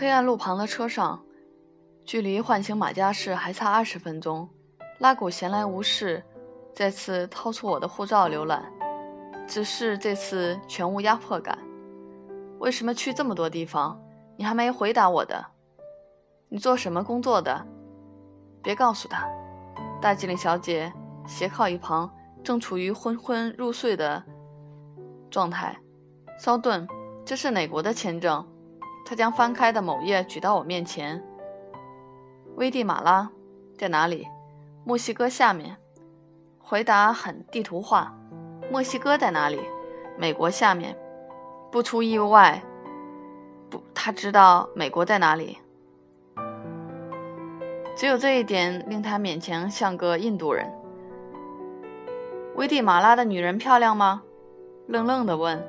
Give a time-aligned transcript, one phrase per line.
[0.00, 1.22] 黑暗路旁的车上，
[2.06, 4.48] 距离唤醒马加士还差二十分钟。
[4.98, 6.24] 拉古闲来无事，
[6.74, 8.64] 再次掏出我的护照浏览，
[9.46, 11.58] 只是这次全无压迫感。
[12.60, 14.00] 为什么去这么多地方？
[14.38, 15.44] 你还没回答我的。
[16.48, 17.66] 你做什么工作的？
[18.62, 19.28] 别告诉他。
[20.00, 20.90] 大吉岭小姐
[21.26, 22.10] 斜靠一旁，
[22.42, 24.24] 正处于昏昏入睡的
[25.30, 25.78] 状态。
[26.38, 26.88] 稍顿，
[27.22, 28.46] 这是哪国的签证？
[29.10, 31.20] 他将翻开的某页举到我面前。
[32.54, 33.28] 危地马拉
[33.76, 34.24] 在哪里？
[34.84, 35.76] 墨西哥下面。
[36.60, 38.16] 回答很地图化。
[38.70, 39.58] 墨西哥在哪里？
[40.16, 40.96] 美国下面。
[41.72, 42.62] 不出意外，
[43.68, 45.58] 不，他知道美国在哪里。
[47.96, 50.72] 只有这一点令他勉强像个印度人。
[52.54, 54.22] 危地马拉的女人漂亮吗？
[54.86, 55.60] 愣愣地问，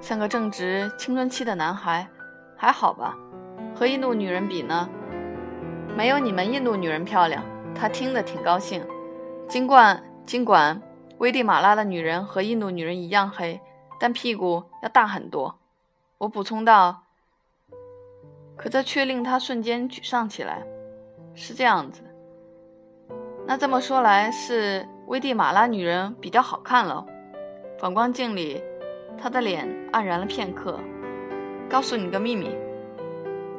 [0.00, 2.08] 像个正值青春期的男孩。
[2.56, 3.16] 还好吧，
[3.74, 4.88] 和印度女人比呢，
[5.96, 7.42] 没有你们印度女人漂亮。
[7.74, 8.82] 他听得挺高兴，
[9.46, 10.80] 尽管尽管
[11.18, 13.60] 危地马拉的女人和印度女人一样黑，
[14.00, 15.58] 但屁股要大很多。
[16.16, 17.02] 我补充道，
[18.56, 20.66] 可这却令他瞬间沮丧起来。
[21.34, 22.00] 是这样子，
[23.46, 27.04] 那这么说来，是危地马拉女人比较好看了。
[27.78, 28.62] 反光镜里，
[29.18, 30.80] 她的脸黯然了片刻。
[31.68, 32.50] 告诉你个秘密，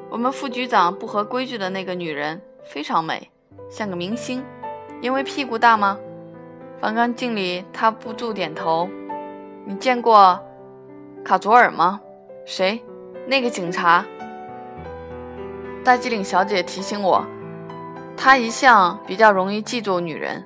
[0.09, 3.29] 我们副局长不合规矩的那个女人非常美，
[3.69, 4.43] 像个明星。
[5.01, 5.99] 因为屁股大吗？
[6.79, 8.89] 反光镜里，他不住点头。
[9.65, 10.39] 你见过
[11.23, 11.99] 卡佐尔吗？
[12.45, 12.81] 谁？
[13.27, 14.05] 那个警察。
[15.83, 17.25] 大机灵小姐提醒我，
[18.15, 20.43] 她一向比较容易记住女人。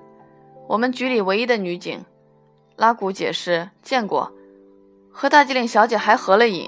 [0.67, 2.03] 我们局里唯一的女警。
[2.75, 4.31] 拉古解释，见过，
[5.11, 6.67] 和大机灵小姐还合了影。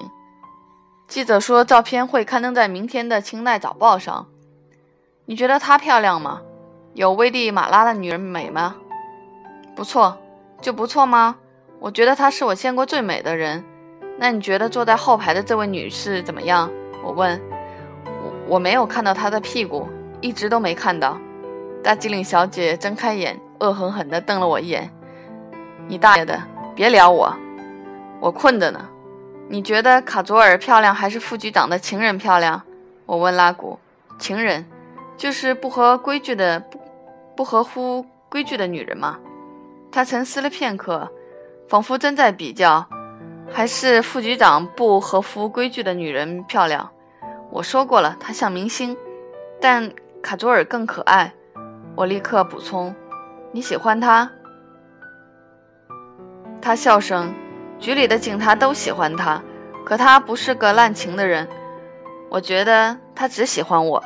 [1.07, 4.27] 记者说，照片会刊登在明天的《清奈早报》上。
[5.25, 6.41] 你觉得她漂亮吗？
[6.93, 8.75] 有危地马拉的女人美吗？
[9.75, 10.17] 不错，
[10.61, 11.35] 就不错吗？
[11.79, 13.63] 我觉得她是我见过最美的人。
[14.17, 16.69] 那你觉得坐在后排的这位女士怎么样？
[17.03, 17.39] 我问。
[18.05, 19.87] 我我没有看到她的屁股，
[20.21, 21.17] 一直都没看到。
[21.83, 24.89] 大机灵小姐睁开眼，恶狠狠地瞪了我一眼。
[25.87, 26.41] 你大爷的！
[26.75, 27.35] 别撩我，
[28.19, 28.79] 我困着呢。
[29.49, 32.61] 你觉得卡佐尔漂亮还是副局长的情人漂亮？
[33.05, 33.77] 我问拉古。
[34.17, 34.65] 情人，
[35.17, 36.79] 就是不合规矩的、不
[37.35, 39.19] 不合乎规矩的女人吗？
[39.91, 41.11] 他沉思了片刻，
[41.67, 42.87] 仿佛真在比较，
[43.51, 46.89] 还是副局长不合乎规矩的女人漂亮？
[47.51, 48.95] 我说过了，她像明星，
[49.59, 51.33] 但卡佐尔更可爱。
[51.95, 52.95] 我立刻补充：
[53.51, 54.31] 你喜欢她？
[56.61, 57.33] 他笑声。
[57.83, 59.43] 局里的警察都喜欢他，
[59.83, 61.45] 可他不是个滥情的人。
[62.29, 64.01] 我觉得他只喜欢我。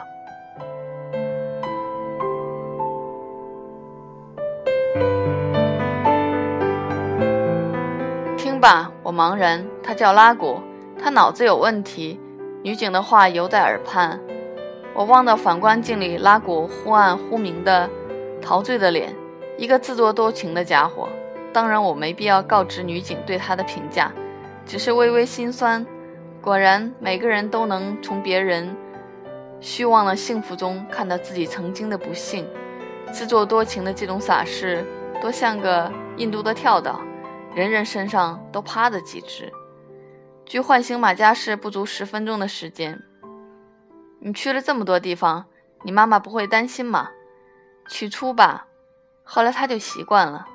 [8.35, 9.63] 听吧，我茫然。
[9.83, 10.59] 他叫拉古，
[10.99, 12.19] 他脑子有问题。
[12.63, 14.19] 女警的话犹在耳畔。
[14.95, 17.87] 我望到反光镜里拉古忽暗忽明的
[18.41, 19.13] 陶醉的脸，
[19.55, 21.07] 一个自作多情的家伙。
[21.57, 24.11] 当然，我没必要告知女警对他的评价，
[24.63, 25.83] 只是微微心酸。
[26.39, 28.77] 果然，每个人都能从别人
[29.59, 32.47] 虚妄的幸福中看到自己曾经的不幸。
[33.11, 34.85] 自作多情的这种傻事，
[35.19, 37.01] 多像个印度的跳蚤，
[37.55, 39.51] 人人身上都趴着几只。
[40.45, 43.01] 距唤醒马加士不足十分钟的时间，
[44.19, 45.45] 你去了这么多地方，
[45.81, 47.09] 你妈妈不会担心吗？
[47.89, 48.67] 起初吧，
[49.23, 50.45] 后来她就习惯了。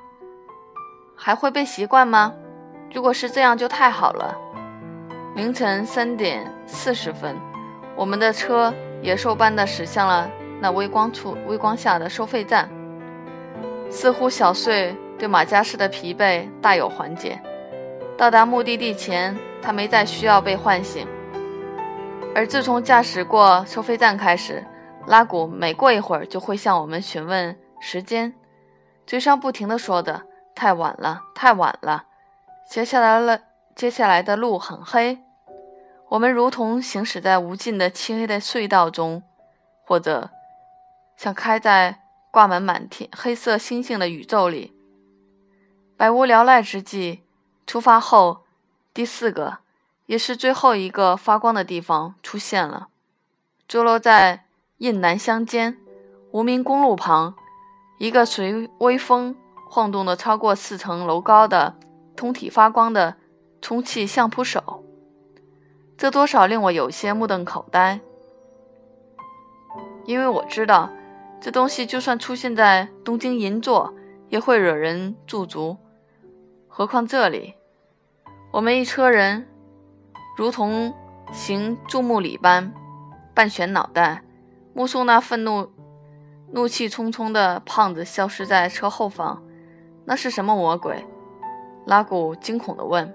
[1.24, 2.34] 还会被习惯吗？
[2.92, 4.36] 如果是这样，就太好了。
[5.36, 7.36] 凌晨三点四十分，
[7.94, 10.28] 我们的车野兽般的驶向了
[10.60, 12.68] 那微光处、微光下的收费站。
[13.88, 17.40] 似乎小穗对马加士的疲惫大有缓解。
[18.18, 21.06] 到达目的地前，他没再需要被唤醒。
[22.34, 24.66] 而自从驾驶过收费站开始，
[25.06, 28.34] 拉古每过一会儿就会向我们询问时间，
[29.06, 30.20] 嘴上不停地说的。
[30.54, 32.04] 太晚了，太晚了。
[32.68, 33.40] 接下来了，
[33.74, 35.18] 接下来的路很黑，
[36.08, 39.22] 我们如同行驶在无尽的漆黑的隧道中，
[39.84, 40.30] 或者
[41.16, 42.00] 像开在
[42.30, 44.72] 挂满满天黑色星星的宇宙里。
[45.96, 47.22] 百无聊赖之际，
[47.66, 48.44] 出发后
[48.94, 49.58] 第四个，
[50.06, 52.88] 也是最后一个发光的地方出现了，
[53.68, 54.46] 坐落在
[54.78, 55.76] 印南乡间
[56.30, 57.34] 无名公路旁，
[57.98, 59.36] 一个随微风。
[59.74, 61.76] 晃动的超过四层楼高的、
[62.14, 63.16] 通体发光的
[63.62, 64.84] 充气相扑手，
[65.96, 67.98] 这多少令我有些目瞪口呆。
[70.04, 70.90] 因为我知道，
[71.40, 73.94] 这东西就算出现在东京银座，
[74.28, 75.78] 也会惹人驻足，
[76.68, 77.54] 何况这里。
[78.52, 79.48] 我们一车人，
[80.36, 80.92] 如同
[81.32, 82.74] 行注目礼般，
[83.32, 84.22] 半悬脑袋，
[84.74, 85.72] 目送那愤怒、
[86.50, 89.42] 怒气冲冲的胖子消失在车后方。
[90.04, 91.04] 那是什么魔鬼？
[91.86, 93.12] 拉古惊恐地问。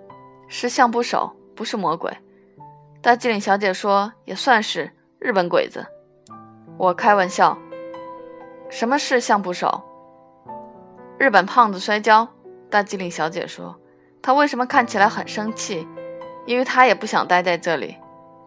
[0.47, 2.11] 是相扑手，不是魔鬼。
[3.01, 5.85] 大机灵小姐说：“也算是日本鬼子。”
[6.77, 7.57] 我开玩笑。
[8.69, 9.81] 什么是相扑手？
[11.17, 12.27] 日本胖子摔跤。
[12.69, 13.75] 大机灵小姐说。
[14.21, 15.87] 他为什么看起来很生气？
[16.45, 17.95] 因为他也不想待在这里。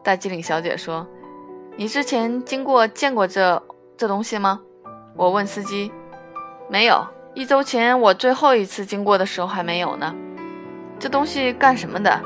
[0.03, 1.07] 大机灵小姐说
[1.77, 3.63] ：“你之前经过见过这
[3.97, 4.61] 这东西吗？”
[5.17, 5.93] 我问司机
[6.69, 7.07] ：“没有。
[7.41, 10.15] 一周前我最后一次经过的时候还没有呢。”
[11.01, 12.21] 这东西干什么的？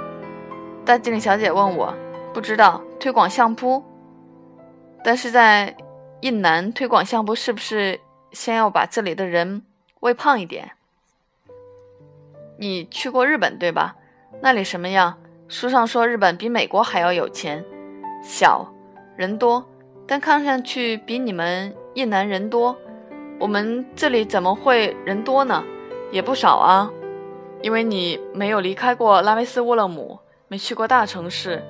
[0.85, 1.95] 大经理小姐问我。
[2.33, 2.83] 不知道。
[2.99, 3.81] 推广相扑。
[5.05, 5.73] 但是在
[6.23, 8.01] 印南推广相扑，是不是
[8.33, 9.63] 先要把这里的人
[10.01, 10.73] 喂胖一点？
[12.59, 13.95] 你去过日本对吧？
[14.41, 15.17] 那里什么样？
[15.47, 17.65] 书上说日本比美国还要有钱，
[18.25, 18.69] 小，
[19.17, 19.65] 人多，
[20.09, 22.77] 但看上去比你们印南人多。
[23.41, 25.63] 我们这里怎么会人多呢？
[26.11, 26.91] 也不少啊，
[27.61, 31.63] 因为你没有离开过拉梅斯沃勒姆，没去过大城市。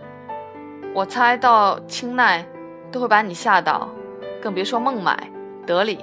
[0.95, 2.47] 我猜到青奈
[2.93, 3.89] 都会把你吓到，
[4.43, 5.31] 更别说孟买、
[5.67, 5.99] 德里、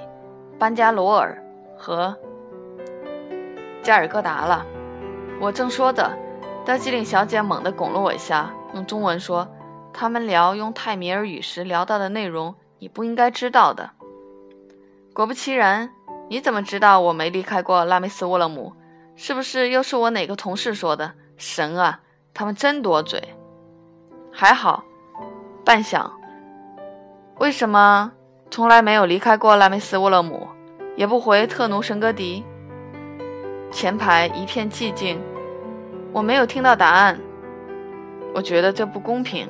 [0.58, 1.40] 班加罗尔
[1.76, 2.14] 和。
[3.82, 4.66] 加尔各答了，
[5.40, 6.10] 我正说着，
[6.64, 9.48] 大机灵小姐猛地拱了我一下，用中文说
[9.94, 13.90] ：“他们聊用泰米尔语时聊到的内容，你不应该知道的。”
[15.14, 15.90] 果不其然，
[16.30, 18.72] 你怎么知道我没离开过拉梅斯沃勒姆？
[19.14, 21.12] 是不是又是我哪个同事说的？
[21.36, 22.00] 神啊，
[22.32, 23.22] 他们真多嘴！
[24.32, 24.82] 还好，
[25.66, 26.10] 半晌，
[27.38, 28.10] 为什么
[28.50, 30.48] 从来没有离开过拉梅斯沃勒姆，
[30.96, 32.42] 也不回特奴神格迪？
[33.70, 35.20] 前排一片寂静，
[36.10, 37.20] 我没有听到答案。
[38.34, 39.46] 我觉得这不公平。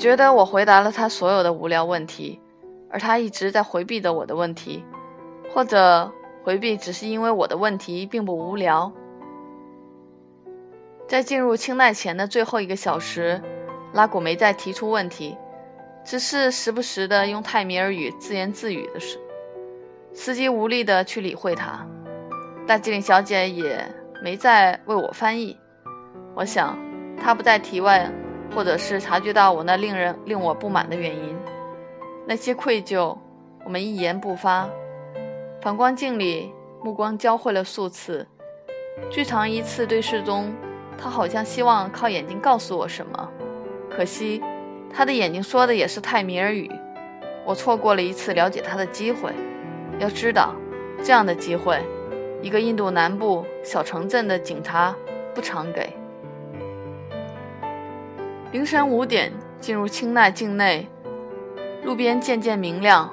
[0.00, 2.40] 觉得我回答了他所有的无聊问题，
[2.88, 4.82] 而他一直在回避着我的问题，
[5.52, 6.10] 或者
[6.42, 8.90] 回避只是因为我的问题并不无聊。
[11.06, 13.42] 在进入清奈前的最后一个小时，
[13.92, 15.36] 拉古没再提出问题。
[16.02, 19.20] 只是时不时的用泰米尔语自言自语的事，
[20.14, 21.86] 司机无力的去理会他，
[22.66, 23.84] 大机灵小姐也
[24.24, 25.54] 没再为我翻译。
[26.34, 26.78] 我想，
[27.22, 28.10] 她不再提问，
[28.54, 31.36] 或者是察觉到我那令人令我不满的原因。
[32.26, 33.16] 那些愧疚，
[33.64, 34.68] 我们一言不发。
[35.60, 36.52] 反光镜里，
[36.82, 38.26] 目光交汇了数次。
[39.10, 40.52] 最长一次对视中，
[40.98, 43.28] 他好像希望靠眼睛告诉我什么，
[43.90, 44.42] 可惜。
[44.92, 46.70] 他的眼睛说的也是泰米尔语，
[47.46, 49.32] 我错过了一次了解他的机会。
[49.98, 50.54] 要知道，
[51.04, 51.80] 这样的机会，
[52.42, 54.94] 一个印度南部小城镇的警察
[55.34, 55.99] 不常给。
[58.52, 60.88] 凌晨五点，进入青奈境内，
[61.84, 63.08] 路边渐渐明亮，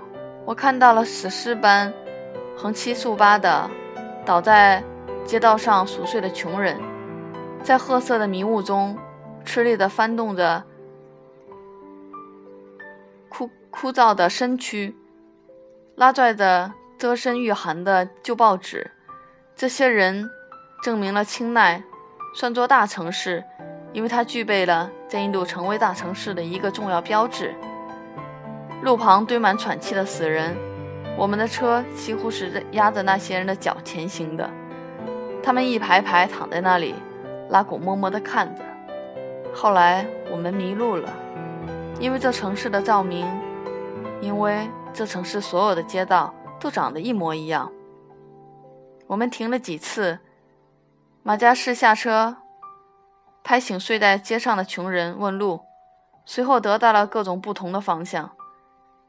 [0.46, 1.94] 我看到了死尸般
[2.58, 3.70] 横七竖八的
[4.26, 4.84] 倒在
[5.26, 6.76] 街道上熟睡的穷人，
[7.62, 8.98] 在褐色的迷雾中
[9.46, 10.64] 吃力地翻动着。
[13.30, 14.96] 枯枯燥的身躯，
[15.96, 18.90] 拉拽着遮身御寒的旧报纸。
[19.56, 20.28] 这些人
[20.82, 21.84] 证明了清奈
[22.34, 23.44] 算作大城市，
[23.94, 27.56] 因为它具备了在印度成为大城市的一个重要标志。
[28.84, 30.56] 路旁堆满喘气的死人，
[31.18, 34.50] 我们的车几乎是压着那些人的脚前行的。
[35.42, 36.94] 他们一排排躺在那里，
[37.50, 38.62] 拉古默默地看着。
[39.54, 41.10] 后来我们迷路了。
[42.00, 43.26] 因为这城市的照明，
[44.22, 47.72] 因为这城市所有的街道都长得一模一样。
[49.08, 50.20] 我们停了几次，
[51.24, 52.38] 马加士下车，
[53.48, 55.62] 拍醒睡在街上的穷人，问路，
[56.26, 58.32] 随后得到了各种不同的方向。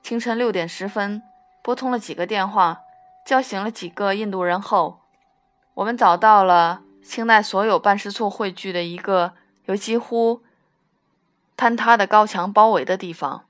[0.01, 1.21] 清晨六点十分，
[1.61, 2.83] 拨通了几个电话，
[3.27, 5.01] 叫醒了几个印度人后，
[5.75, 9.33] 我们找到了清代所有办事处汇聚的一个
[9.65, 10.45] 有几乎。
[11.57, 13.47] 坍塌的高墙包围的地方，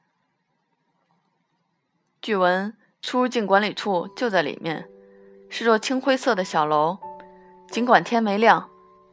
[2.23, 4.89] 据闻出入境管理处就在里面，
[5.51, 6.97] 是座青灰色的小楼。
[7.71, 8.71] 尽管天没亮，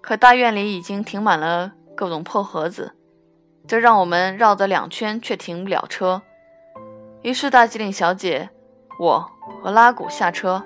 [0.07, 2.93] 可大院里已经停满了各种破盒子，
[3.67, 6.21] 这让我们绕着两圈却停不了车。
[7.23, 8.51] 于是大机灵小姐、
[8.99, 9.31] 我
[9.63, 10.63] 和拉古下车，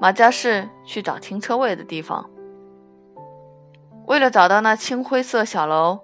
[0.00, 2.28] 马加士去找停车位的地方。
[4.06, 6.00] 为了找到那青灰色小楼，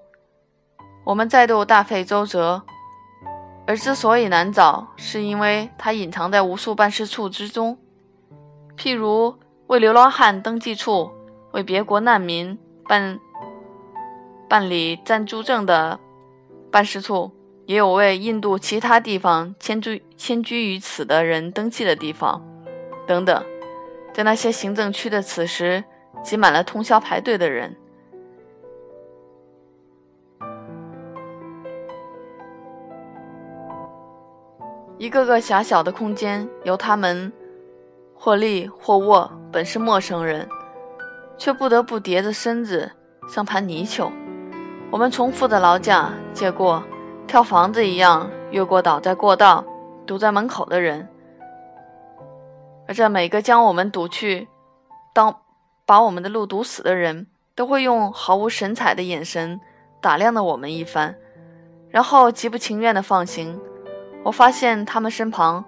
[1.07, 2.63] 我们再度大费周折。
[3.67, 7.77] 而之所以难找，是因为它隐藏在无数办事处之中，
[8.77, 9.35] 譬如
[9.67, 11.11] 为流浪汉登记处、
[11.51, 12.57] 为别国难民
[12.89, 13.19] 办
[14.49, 15.99] 办理暂住证的
[16.71, 17.33] 办事处，
[17.67, 22.43] 也有为印度其他地方迁居迁居于此的人登记的地方，
[23.07, 23.45] 等等。
[24.13, 25.85] 在那些行政区的此时，
[26.23, 27.77] 挤满了通宵排队的人。
[34.99, 37.31] 一个个狭小的空间，由他们
[38.15, 40.49] 或立或卧，本是陌生人，
[41.39, 42.91] 却不得不叠着身子，
[43.29, 44.11] 像盘泥鳅。
[44.91, 46.83] 我们重复的劳驾，借过
[47.27, 49.65] 跳房子一样，越过倒在过道、
[50.07, 51.09] 堵在门口的人。
[52.89, 54.47] 而这每个将我们堵去、
[55.13, 55.41] 当
[55.85, 59.61] 把我们的路堵死的人，都会用毫无神采的眼神
[60.01, 61.17] 打量了我们一番，
[61.91, 63.61] 然后极不情愿的放行。
[64.23, 65.65] 我发现他们身旁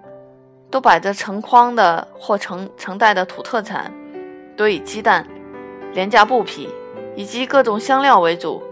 [0.71, 3.93] 都摆着成筐的或成成袋的土特产，
[4.55, 5.27] 多以鸡蛋、
[5.93, 6.69] 廉价布匹
[7.15, 8.63] 以及各种香料为主。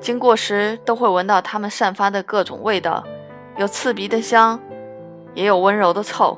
[0.00, 3.04] 经过时都会闻到它们散发的各种味道，
[3.56, 4.58] 有刺鼻的香，
[5.34, 6.36] 也有温柔的臭。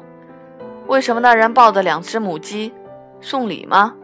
[0.87, 2.75] 为什么那人抱着两只母鸡
[3.23, 3.95] 送礼吗？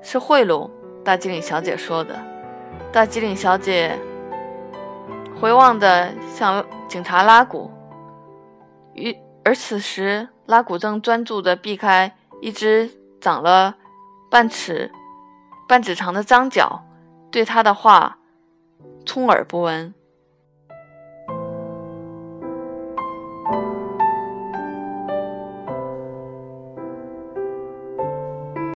[0.00, 0.70] 是贿赂。
[1.04, 2.18] 大机灵小姐说的。
[2.90, 3.98] 大机灵小姐
[5.38, 7.70] 回望着向警察拉古。
[8.94, 9.14] 与
[9.44, 12.90] 而此时，拉古正专注地避开一只
[13.20, 13.74] 长了
[14.30, 14.90] 半尺
[15.74, 16.84] 半指长的脏脚，
[17.32, 18.16] 对他的话
[19.04, 19.92] 充耳不闻。